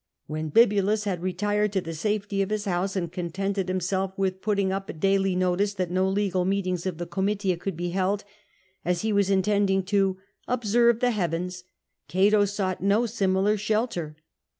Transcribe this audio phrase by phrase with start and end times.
[0.25, 4.71] When Bibulus had retired to the safety of his house, and contented himself with putting
[4.71, 8.23] up a daily notice that no legal meetings of the Comitia could be held,
[8.83, 10.17] as he was intending to
[10.47, 11.65] "observe the heavens,"
[12.07, 14.15] Cato sought no similar shelter.